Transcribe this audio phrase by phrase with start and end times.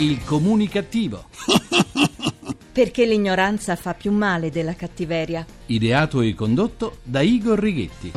[0.00, 1.24] Il comunicativo.
[2.72, 5.44] Perché l'ignoranza fa più male della cattiveria.
[5.66, 8.12] Ideato e condotto da Igor Righetti.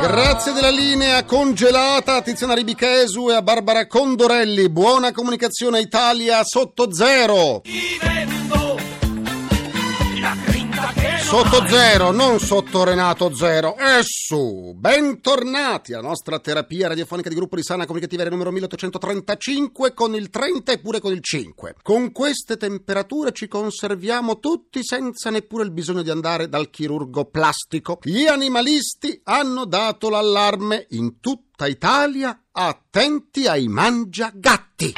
[0.00, 4.68] Grazie della linea congelata a Tiziana Ribichesu e a Barbara Condorelli.
[4.68, 7.62] Buona comunicazione Italia sotto zero.
[11.28, 13.76] Sotto zero, non sotto Renato Zero.
[13.76, 20.14] E su, bentornati alla nostra terapia radiofonica di gruppo di sana comunicativa numero 1835 con
[20.14, 21.74] il 30 e pure con il 5.
[21.82, 27.98] Con queste temperature ci conserviamo tutti senza neppure il bisogno di andare dal chirurgo plastico.
[28.04, 32.44] Gli animalisti hanno dato l'allarme in tutta Italia.
[32.52, 34.94] Attenti ai mangiagatti.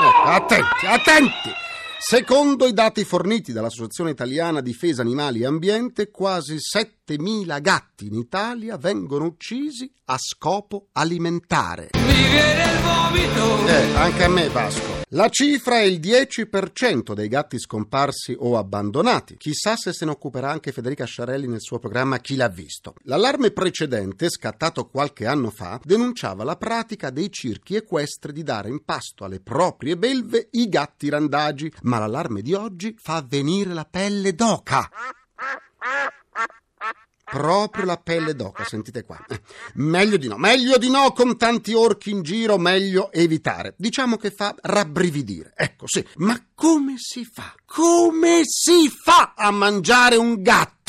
[0.00, 1.61] Ecco, attenti, attenti.
[2.04, 8.76] Secondo i dati forniti dall'Associazione Italiana Difesa Animali e Ambiente, quasi 7.000 gatti in Italia
[8.76, 11.90] vengono uccisi a scopo alimentare.
[11.94, 13.66] Mi viene il vomito!
[13.66, 15.01] Eh, anche a me, Vasco.
[15.14, 19.36] La cifra è il 10% dei gatti scomparsi o abbandonati.
[19.36, 22.94] Chissà se se ne occuperà anche Federica Sciarelli nel suo programma Chi l'ha visto.
[23.02, 28.86] L'allarme precedente, scattato qualche anno fa, denunciava la pratica dei circhi equestri di dare in
[28.86, 34.34] pasto alle proprie belve i gatti randagi, ma l'allarme di oggi fa venire la pelle
[34.34, 34.88] d'oca
[37.32, 39.18] proprio la pelle d'oca, sentite qua.
[39.74, 43.74] Meglio di no, meglio di no con tanti orchi in giro, meglio evitare.
[43.78, 45.54] Diciamo che fa rabbrividire.
[45.56, 46.06] Ecco, sì.
[46.16, 47.54] Ma come si fa?
[47.64, 50.81] Come si fa a mangiare un gatto?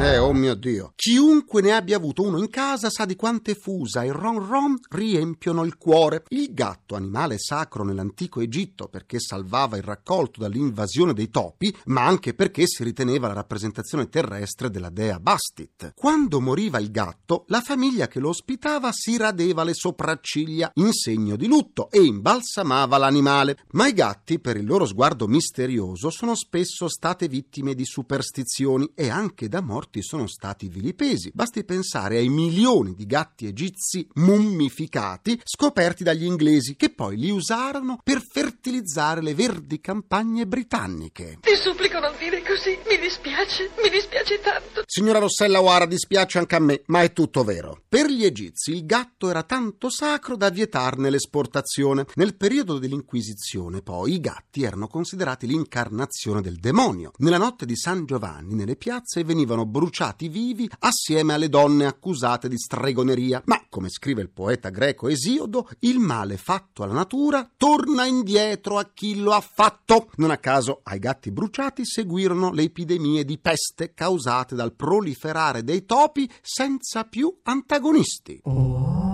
[0.00, 0.92] Eh, oh mio Dio.
[0.94, 5.64] Chiunque ne abbia avuto uno in casa sa di quante fusa e ron ron riempiono
[5.64, 6.22] il cuore.
[6.28, 12.32] Il gatto, animale sacro nell'antico Egitto perché salvava il raccolto dall'invasione dei topi, ma anche
[12.32, 15.94] perché si riteneva la rappresentazione terrestre della dea Bastit.
[15.96, 21.34] Quando moriva il gatto, la famiglia che lo ospitava si radeva le sopracciglia in segno
[21.34, 23.58] di lutto e imbalsamava l'animale.
[23.72, 29.08] Ma i gatti, per il loro sguardo misterioso, sono spesso state vittime di superstizioni e
[29.08, 31.30] anche da morti morti sono stati vilipesi.
[31.32, 37.98] Basti pensare ai milioni di gatti egizi mummificati scoperti dagli inglesi che poi li usarono
[38.02, 41.38] per fertilizzare le verdi campagne britanniche.
[41.40, 44.82] Ti supplico non dire così, mi dispiace, mi dispiace tanto.
[44.84, 47.82] Signora Rossella Oara, dispiace anche a me, ma è tutto vero.
[47.88, 52.06] Per gli egizi il gatto era tanto sacro da vietarne l'esportazione.
[52.14, 57.12] Nel periodo dell'Inquisizione, poi, i gatti erano considerati l'incarnazione del demonio.
[57.18, 62.58] Nella notte di San Giovanni, nelle piazze venivano bruciati vivi assieme alle donne accusate di
[62.58, 63.42] stregoneria.
[63.44, 68.90] Ma, come scrive il poeta greco Esiodo, il male fatto alla natura torna indietro a
[68.92, 70.10] chi lo ha fatto.
[70.16, 75.86] Non a caso ai gatti bruciati seguirono le epidemie di peste causate dal proliferare dei
[75.86, 78.40] topi senza più antagonisti.
[78.42, 79.07] Oh.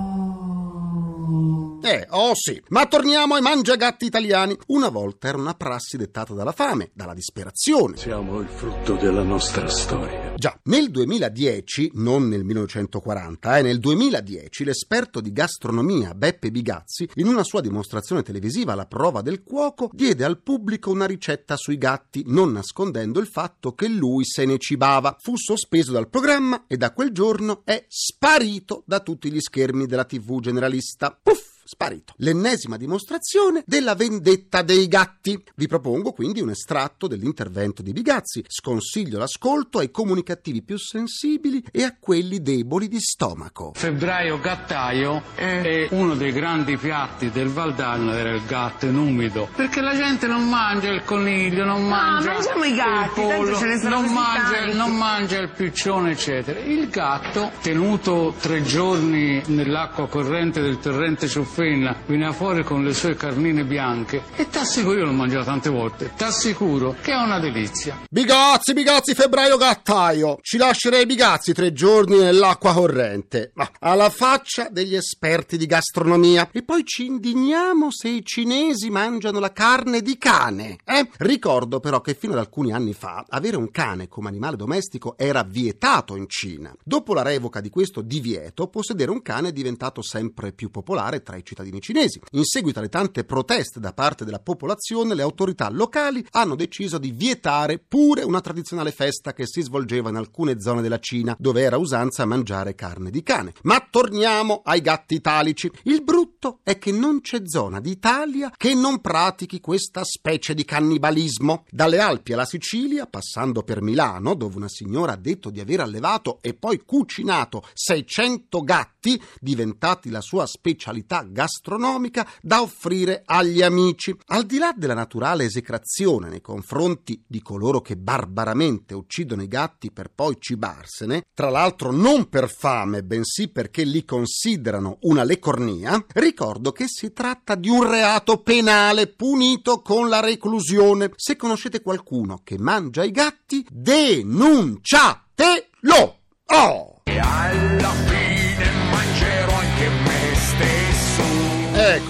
[1.84, 2.60] Eh, oh sì.
[2.68, 4.56] Ma torniamo ai mangiagatti italiani.
[4.68, 7.98] Una volta era una prassi dettata dalla fame, dalla disperazione.
[7.98, 10.32] Siamo il frutto della nostra storia.
[10.34, 17.26] Già, nel 2010, non nel 1940, eh, nel 2010 l'esperto di gastronomia Beppe Bigazzi, in
[17.26, 22.24] una sua dimostrazione televisiva alla prova del cuoco, diede al pubblico una ricetta sui gatti,
[22.26, 25.16] non nascondendo il fatto che lui se ne cibava.
[25.20, 30.04] Fu sospeso dal programma e da quel giorno è sparito da tutti gli schermi della
[30.04, 31.18] TV generalista.
[31.24, 31.53] Poof!
[31.64, 32.14] Sparito.
[32.18, 35.42] L'ennesima dimostrazione della vendetta dei gatti.
[35.54, 38.44] Vi propongo quindi un estratto dell'intervento di Bigazzi.
[38.46, 43.72] Sconsiglio l'ascolto ai comunicativi più sensibili e a quelli deboli di stomaco.
[43.74, 49.80] Febbraio gattaio è uno dei grandi piatti del Valdarno era il gatto in umido perché
[49.80, 54.12] la gente non mangia il coniglio, non mangia no, mangiamo i gatti, il pollo, non
[54.12, 56.60] mangia, non mangia il piccione, eccetera.
[56.60, 62.92] Il gatto, tenuto tre giorni nell'acqua corrente del torrente Ciuffino, Fenna viene fuori con le
[62.92, 68.00] sue carnine bianche e t'assicuro, io l'ho mangiato tante volte, t'assicuro che è una delizia.
[68.10, 70.38] Bigazzi, bigazzi, febbraio gattaio.
[70.42, 73.52] Ci lascerei bigazzi tre giorni nell'acqua corrente.
[73.54, 76.48] Ma alla faccia degli esperti di gastronomia.
[76.50, 80.78] E poi ci indigniamo se i cinesi mangiano la carne di cane.
[80.84, 81.08] Eh?
[81.18, 85.44] Ricordo però che fino ad alcuni anni fa avere un cane come animale domestico era
[85.44, 86.74] vietato in Cina.
[86.82, 91.36] Dopo la revoca di questo divieto, possedere un cane è diventato sempre più popolare tra
[91.36, 92.20] i cittadini cinesi.
[92.32, 97.10] In seguito alle tante proteste da parte della popolazione, le autorità locali hanno deciso di
[97.10, 101.76] vietare pure una tradizionale festa che si svolgeva in alcune zone della Cina, dove era
[101.76, 103.52] usanza mangiare carne di cane.
[103.62, 105.70] Ma torniamo ai gatti italici.
[105.84, 111.64] Il brutto è che non c'è zona d'Italia che non pratichi questa specie di cannibalismo.
[111.70, 116.38] Dalle Alpi alla Sicilia, passando per Milano, dove una signora ha detto di aver allevato
[116.40, 124.16] e poi cucinato 600 gatti diventati la sua specialità gastronomica da offrire agli amici.
[124.28, 129.90] Al di là della naturale esecrazione nei confronti di coloro che barbaramente uccidono i gatti
[129.90, 136.72] per poi cibarsene, tra l'altro non per fame, bensì perché li considerano una lecornia, ricordo
[136.72, 141.10] che si tratta di un reato penale punito con la reclusione.
[141.16, 146.20] Se conoscete qualcuno che mangia i gatti, denunciatelo!
[146.46, 147.02] Oh!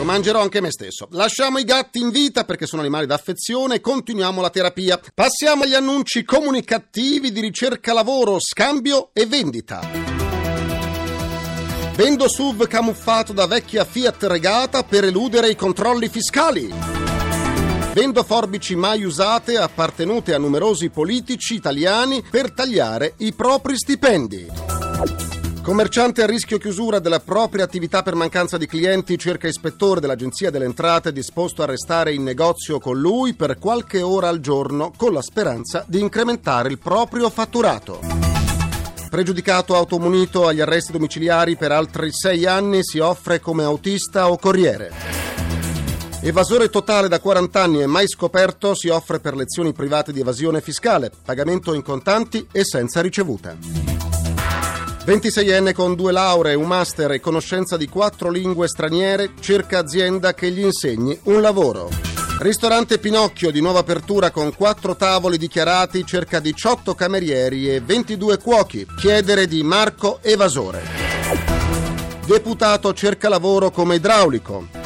[0.05, 1.09] Ecco, mangerò anche me stesso.
[1.13, 5.01] Lasciamo i gatti in vita perché sono animali d'affezione e continuiamo la terapia.
[5.15, 9.81] Passiamo agli annunci comunicativi di ricerca lavoro, scambio e vendita.
[11.97, 16.73] Vendo SUV camuffato da vecchia Fiat regata per eludere i controlli fiscali.
[17.95, 25.44] Vendo forbici mai usate appartenute a numerosi politici italiani per tagliare i propri stipendi.
[25.65, 30.67] Commerciante a rischio chiusura della propria attività per mancanza di clienti cerca ispettore dell'Agenzia delle
[30.67, 35.23] Entrate disposto a restare in negozio con lui per qualche ora al giorno con la
[35.23, 37.99] speranza di incrementare il proprio fatturato.
[39.09, 44.93] Pregiudicato automunito agli arresti domiciliari per altri sei anni si offre come autista o corriere.
[46.21, 50.61] Evasore totale da 40 anni e mai scoperto si offre per lezioni private di evasione
[50.61, 53.94] fiscale, pagamento in contanti e senza ricevuta.
[55.07, 60.51] 26enne con due lauree, un master e conoscenza di quattro lingue straniere, cerca azienda che
[60.51, 61.91] gli insegni un lavoro.
[62.39, 68.87] Ristorante Pinocchio di nuova apertura con quattro tavoli dichiarati, cerca 18 camerieri e 22 cuochi.
[68.97, 70.83] Chiedere di Marco Evasore.
[72.27, 74.84] Deputato cerca lavoro come idraulico.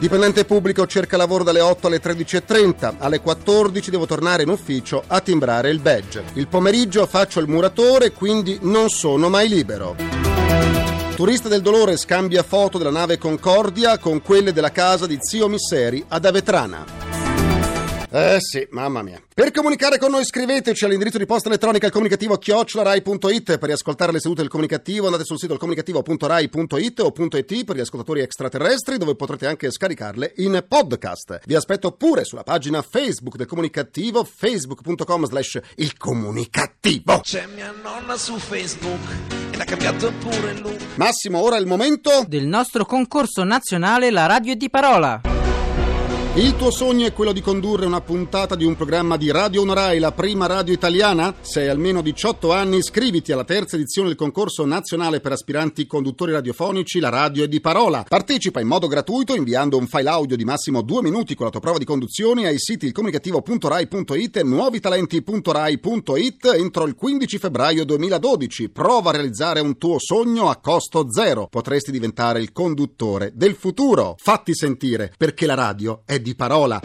[0.00, 2.94] Dipendente pubblico cerca lavoro dalle 8 alle 13.30.
[3.00, 6.24] Alle 14 devo tornare in ufficio a timbrare il badge.
[6.32, 9.94] Il pomeriggio faccio il muratore, quindi non sono mai libero.
[11.14, 16.02] Turista del dolore scambia foto della nave Concordia con quelle della casa di zio Misseri
[16.08, 17.19] ad Avetrana.
[18.12, 19.22] Eh sì, mamma mia.
[19.32, 24.18] Per comunicare con noi scriveteci all'indirizzo di posta elettronica il comunicativo chiocciolarai.it per riascoltare le
[24.18, 29.46] sedute del comunicativo andate sul sito comunicativo.rai.it o .it per gli ascoltatori extraterrestri dove potrete
[29.46, 31.40] anche scaricarle in podcast.
[31.46, 37.20] Vi aspetto pure sulla pagina Facebook del comunicativo facebook.com slash il comunicativo.
[37.20, 39.00] C'è mia nonna su Facebook
[39.52, 40.76] e l'ha cambiato pure lui.
[40.96, 45.39] Massimo, ora è il momento del nostro concorso nazionale La Radio è di Parola.
[46.40, 49.98] Il tuo sogno è quello di condurre una puntata di un programma di Radio Onorai,
[49.98, 51.34] la prima radio italiana?
[51.42, 56.32] Se hai almeno 18 anni, iscriviti alla terza edizione del concorso nazionale per aspiranti conduttori
[56.32, 58.06] radiofonici La Radio è di Parola.
[58.08, 61.60] Partecipa in modo gratuito inviando un file audio di massimo due minuti con la tua
[61.60, 68.70] prova di conduzione ai siti ilcomunicativo.rai.it e nuovitalenti.rai.it entro il 15 febbraio 2012.
[68.70, 71.48] Prova a realizzare un tuo sogno a costo zero.
[71.50, 74.14] Potresti diventare il conduttore del futuro.
[74.16, 76.80] Fatti sentire, perché la radio è di parola.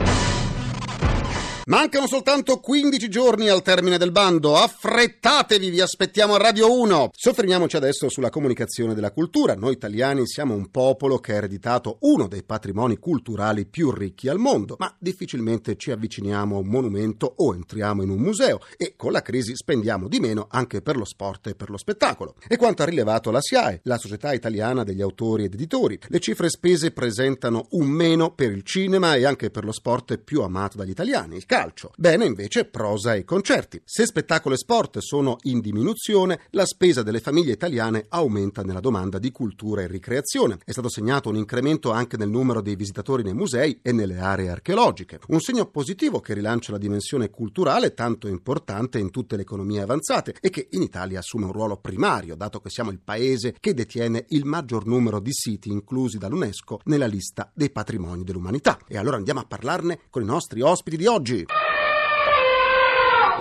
[1.67, 4.55] Mancano soltanto 15 giorni al termine del bando.
[4.55, 7.09] Affrettatevi, vi aspettiamo a Radio 1.
[7.11, 9.55] Soffermiamoci adesso sulla comunicazione della cultura.
[9.55, 14.37] Noi italiani siamo un popolo che ha ereditato uno dei patrimoni culturali più ricchi al
[14.37, 19.11] mondo, ma difficilmente ci avviciniamo a un monumento o entriamo in un museo e con
[19.11, 22.35] la crisi spendiamo di meno anche per lo sport e per lo spettacolo.
[22.47, 26.47] E quanto ha rilevato la SIAE, la Società Italiana degli Autori ed Editori, le cifre
[26.47, 30.91] spese presentano un meno per il cinema e anche per lo sport più amato dagli
[30.91, 31.93] italiani, il calcio.
[31.95, 33.81] Bene invece prosa e concerti.
[33.85, 39.19] Se spettacolo e sport sono in diminuzione, la spesa delle famiglie italiane aumenta nella domanda
[39.19, 40.57] di cultura e ricreazione.
[40.65, 44.49] È stato segnato un incremento anche nel numero dei visitatori nei musei e nelle aree
[44.49, 45.19] archeologiche.
[45.27, 50.35] Un segno positivo che rilancia la dimensione culturale tanto importante in tutte le economie avanzate
[50.41, 54.25] e che in Italia assume un ruolo primario, dato che siamo il paese che detiene
[54.29, 58.77] il maggior numero di siti inclusi dall'UNESCO nella lista dei patrimoni dell'umanità.
[58.89, 61.44] E allora andiamo a parlarne con i nostri ospiti di oggi.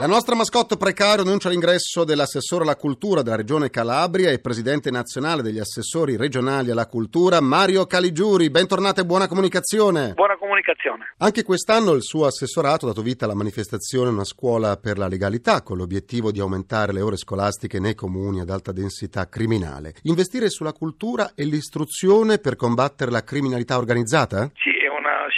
[0.04, 5.40] La nostra mascotte precario annuncia l'ingresso dell'assessore alla cultura della regione Calabria e presidente nazionale
[5.40, 8.50] degli assessori regionali alla cultura, Mario Caligiuri.
[8.50, 10.12] Bentornato e buona comunicazione.
[10.12, 11.14] Buona comunicazione.
[11.18, 15.62] Anche quest'anno il suo assessorato ha dato vita alla manifestazione Una scuola per la legalità
[15.62, 19.94] con l'obiettivo di aumentare le ore scolastiche nei comuni ad alta densità criminale.
[20.02, 24.50] Investire sulla cultura e l'istruzione per combattere la criminalità organizzata?
[24.54, 24.73] Sì,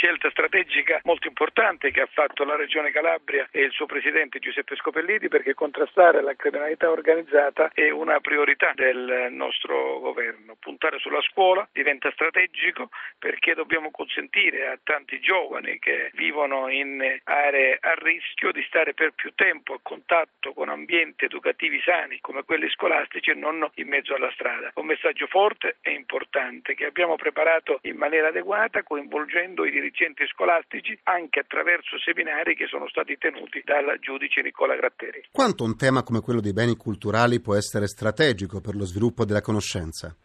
[0.06, 4.76] scelta strategica molto importante che ha fatto la Regione Calabria e il suo presidente Giuseppe
[4.76, 10.54] Scopelliti perché contrastare la criminalità organizzata è una priorità del nostro governo.
[10.60, 17.76] Puntare sulla scuola diventa strategico perché dobbiamo consentire a tanti giovani che vivono in aree
[17.80, 22.70] a rischio di stare per più tempo a contatto con ambienti educativi sani come quelli
[22.70, 24.70] scolastici e non in mezzo alla strada.
[24.74, 29.94] Un messaggio forte e importante che abbiamo preparato in maniera adeguata coinvolgendo i dirigenti
[30.32, 35.24] scolastici anche attraverso seminari che sono stati tenuti dal giudice Nicola Gratteri.
[35.30, 39.40] Quanto un tema come quello dei beni culturali può essere strategico per lo sviluppo della
[39.40, 40.16] conoscenza?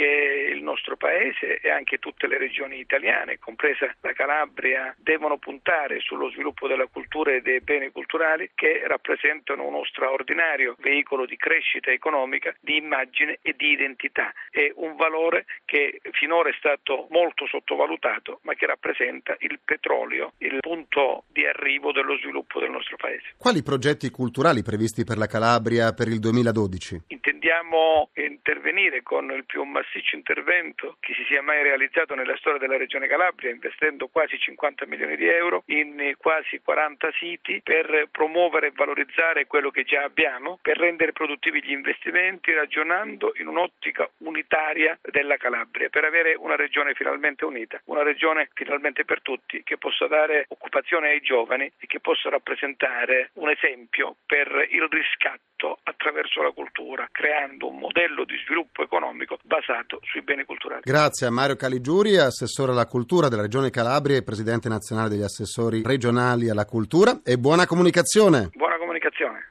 [0.00, 6.00] Perché il nostro paese e anche tutte le regioni italiane, compresa la Calabria, devono puntare
[6.00, 11.90] sullo sviluppo della cultura e dei beni culturali che rappresentano uno straordinario veicolo di crescita
[11.90, 14.32] economica, di immagine e di identità.
[14.48, 20.60] È un valore che finora è stato molto sottovalutato, ma che rappresenta il petrolio, il
[20.60, 23.34] punto di arrivo dello sviluppo del nostro paese.
[23.36, 27.02] Quali progetti culturali previsti per la Calabria per il 2012?
[27.08, 32.76] Intendiamo intervenire con il più massiccio intervento che si sia mai realizzato nella storia della
[32.76, 38.72] Regione Calabria, investendo quasi 50 milioni di euro in quasi 40 siti per promuovere e
[38.72, 45.36] valorizzare quello che già abbiamo, per rendere produttivi gli investimenti, ragionando in un'ottica unitaria della
[45.36, 50.44] Calabria, per avere una regione finalmente unita, una regione finalmente per tutti, che possa dare
[50.48, 57.08] occupazione ai giovani e che possa rappresentare un esempio per il riscatto attraverso la cultura,
[57.10, 60.82] creando un modello di sviluppo economico basato sui beni culturali.
[60.84, 65.82] Grazie a Mario Caligiuri, assessore alla cultura della Regione Calabria e presidente nazionale degli assessori
[65.84, 68.50] regionali alla cultura e buona comunicazione.
[68.54, 69.46] Buona comunicazione.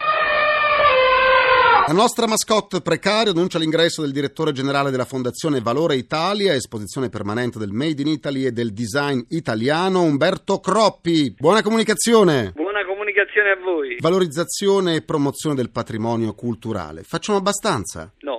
[1.90, 7.58] La nostra mascotte precario annuncia l'ingresso del direttore generale della Fondazione Valore Italia, esposizione permanente
[7.58, 11.34] del Made in Italy e del design italiano, Umberto Croppi.
[11.36, 12.52] Buona comunicazione.
[12.54, 13.98] Buona comunicazione a voi.
[14.00, 17.02] Valorizzazione e promozione del patrimonio culturale.
[17.02, 18.14] Facciamo abbastanza?
[18.20, 18.39] No.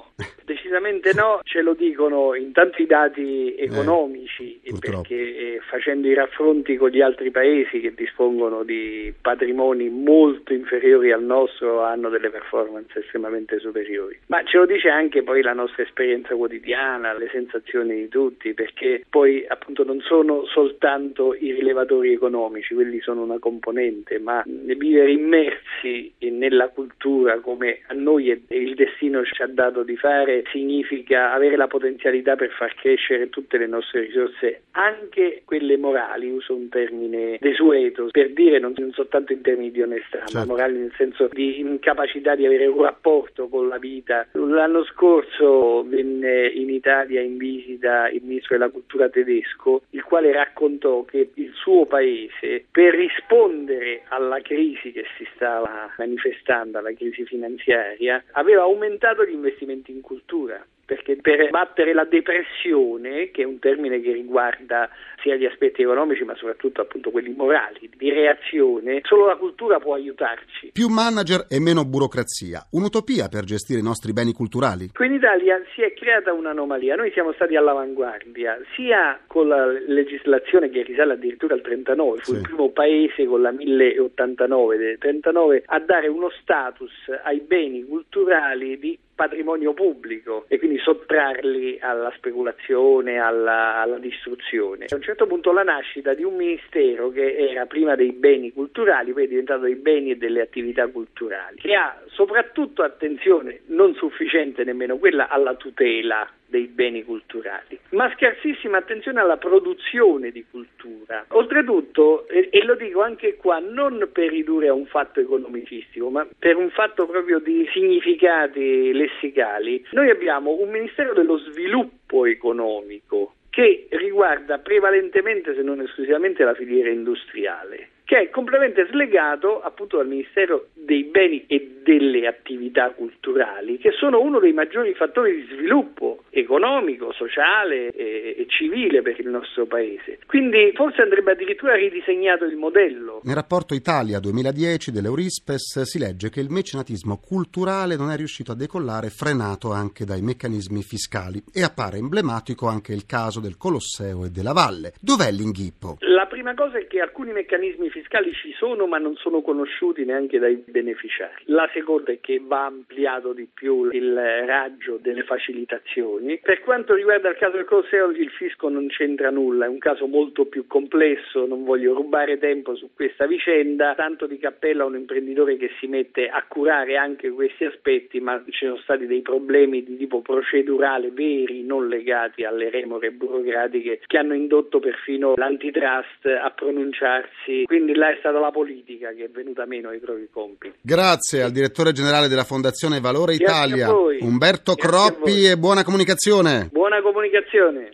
[1.01, 6.77] Decisamente no, ce lo dicono in tanti dati economici Eh, perché eh, facendo i raffronti
[6.77, 12.99] con gli altri paesi che dispongono di patrimoni molto inferiori al nostro hanno delle performance
[12.99, 14.19] estremamente superiori.
[14.27, 19.05] Ma ce lo dice anche poi la nostra esperienza quotidiana, le sensazioni di tutti, perché
[19.09, 26.13] poi appunto non sono soltanto i rilevatori economici, quelli sono una componente, ma vivere immersi
[26.19, 31.67] nella cultura come a noi il destino ci ha dato di fare significa avere la
[31.67, 38.09] potenzialità per far crescere tutte le nostre risorse, anche quelle morali, uso un termine desueto,
[38.11, 40.39] per dire non, non soltanto in termini di onestà, Certo.
[40.39, 44.27] ma morali nel senso di incapacità di avere un rapporto con la vita.
[44.33, 51.05] L'anno scorso venne in Italia in visita il ministro della cultura tedesco, il quale raccontò
[51.05, 58.23] che il suo paese, per rispondere alla crisi che si stava manifestando, alla crisi finanziaria,
[58.33, 64.01] aveva aumentato gli investimenti in cultura perché per battere la depressione, che è un termine
[64.01, 64.91] che riguarda
[65.23, 69.95] sia gli aspetti economici ma soprattutto appunto quelli morali, di reazione, solo la cultura può
[69.95, 70.73] aiutarci.
[70.73, 72.67] Più manager e meno burocrazia.
[72.73, 74.91] Un'utopia per gestire i nostri beni culturali?
[74.93, 80.71] Qui in Italia si è creata un'anomalia, noi siamo stati all'avanguardia, sia con la legislazione
[80.71, 82.39] che risale addirittura al 39, fu Sì.
[82.39, 86.91] il primo paese con la 1089 del 39 a dare uno status
[87.23, 94.87] ai beni culturali di patrimonio pubblico e quindi sottrarli alla speculazione, alla, alla distruzione.
[94.89, 99.13] A un certo punto la nascita di un ministero che era prima dei beni culturali,
[99.13, 104.65] poi è diventato dei beni e delle attività culturali, che ha soprattutto attenzione non sufficiente
[104.65, 111.25] nemmeno quella alla tutela dei beni culturali, ma scarsissima attenzione alla produzione di cultura.
[111.29, 116.57] Oltretutto, e, lo dico anche qua, non per ridurre a un fatto economicistico, ma per
[116.57, 124.59] un fatto proprio di significati lessicali, noi abbiamo un Ministero dello Sviluppo Economico che riguarda
[124.59, 131.05] prevalentemente, se non esclusivamente, la filiera industriale che è completamente slegato appunto dal Ministero dei
[131.05, 137.91] beni e delle attività culturali, che sono uno dei maggiori fattori di sviluppo economico, sociale
[137.91, 140.19] e, e civile per il nostro paese.
[140.27, 143.21] Quindi forse andrebbe addirittura ridisegnato il modello.
[143.23, 148.57] Nel rapporto Italia 2010 dell'Eurispes si legge che il mecenatismo culturale non è riuscito a
[148.57, 151.41] decollare, frenato anche dai meccanismi fiscali.
[151.55, 154.93] E appare emblematico anche il caso del Colosseo e della Valle.
[155.01, 155.99] Dov'è l'inghippo?
[156.01, 160.39] La prima cosa è che alcuni meccanismi fiscali ci sono ma non sono conosciuti neanche
[160.39, 161.45] dai beneficiari.
[161.47, 166.39] La seconda è che va ampliato di più il raggio delle facilitazioni.
[166.43, 170.07] Per quanto riguarda il caso del Colosseo, il fisco non c'entra nulla, è un caso
[170.07, 175.57] molto più complesso, non voglio rubare tempo su questa vicenda, tanto di cappella un imprenditore
[175.57, 179.97] che si mette a curare anche questi aspetti, ma ci sono stati dei problemi di
[179.97, 187.65] tipo procedurale veri, non legati alle remore burocratiche, che hanno indotto perfino l'antitrust a pronunciarsi.
[187.65, 190.60] Quindi là è stata la politica che è venuta meno ai propri compiti.
[190.83, 193.91] Grazie al direttore generale della Fondazione Valore Italia,
[194.21, 196.69] Umberto Grazie Croppi e buona comunicazione.
[196.71, 197.93] Buona comunicazione.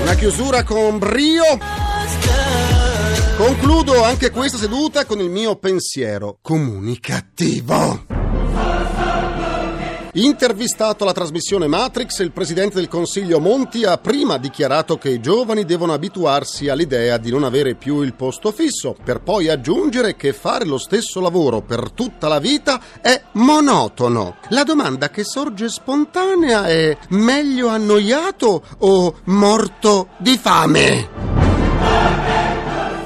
[0.00, 1.42] Una chiusura con brio.
[3.36, 8.19] Concludo anche questa seduta con il mio pensiero comunicativo.
[10.14, 15.64] Intervistato alla trasmissione Matrix, il presidente del Consiglio Monti ha prima dichiarato che i giovani
[15.64, 20.64] devono abituarsi all'idea di non avere più il posto fisso, per poi aggiungere che fare
[20.64, 24.38] lo stesso lavoro per tutta la vita è monotono.
[24.48, 32.29] La domanda che sorge spontanea è meglio annoiato o morto di fame?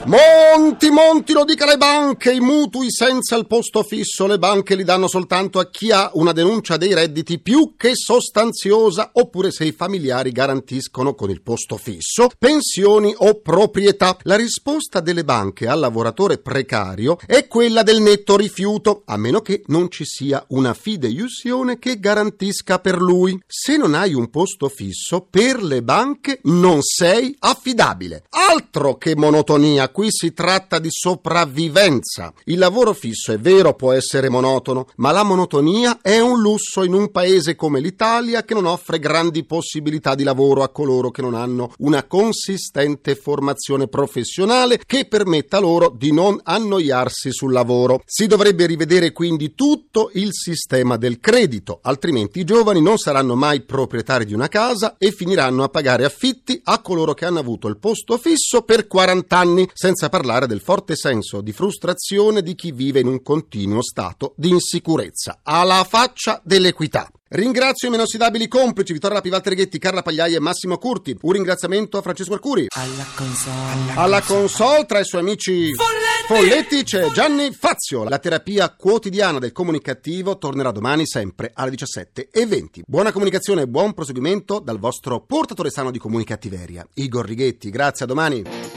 [0.07, 4.85] Monti, Monti, lo dica le banche, i mutui senza il posto fisso le banche li
[4.85, 9.73] danno soltanto a chi ha una denuncia dei redditi più che sostanziosa oppure se i
[9.73, 14.19] familiari garantiscono con il posto fisso pensioni o proprietà.
[14.25, 19.63] La risposta delle banche al lavoratore precario è quella del netto rifiuto, a meno che
[19.69, 23.41] non ci sia una fideiussione che garantisca per lui.
[23.47, 28.25] Se non hai un posto fisso, per le banche non sei affidabile.
[28.29, 32.33] Altro che monotonia qui si tratta di sopravvivenza.
[32.47, 36.95] Il lavoro fisso è vero può essere monotono, ma la monotonia è un lusso in
[36.95, 41.37] un paese come l'Italia che non offre grandi possibilità di lavoro a coloro che non
[41.37, 48.03] hanno una consistente formazione professionale che permetta loro di non annoiarsi sul lavoro.
[48.05, 53.61] Si dovrebbe rivedere quindi tutto il sistema del credito, altrimenti i giovani non saranno mai
[53.61, 57.79] proprietari di una casa e finiranno a pagare affitti a coloro che hanno avuto il
[57.79, 63.01] posto fisso per 40 anni senza parlare del forte senso di frustrazione di chi vive
[63.01, 67.07] in un continuo stato di insicurezza, alla faccia dell'equità.
[67.29, 71.15] Ringrazio i meno ossidabili complici Vittorio Lapi, Walter Ghetti, Carla Pagliai e Massimo Curti.
[71.21, 72.69] Un ringraziamento a Francesco Arcuri.
[72.71, 73.93] Alla console.
[73.95, 78.05] Alla console tra i suoi amici Folletti, Folletti c'è Gianni Fazio.
[78.05, 82.81] La terapia quotidiana del comunicativo tornerà domani sempre alle 17.20.
[82.87, 87.69] Buona comunicazione e buon proseguimento dal vostro portatore sano di comunicattiveria, Igor Righetti.
[87.69, 88.64] Grazie, a domani.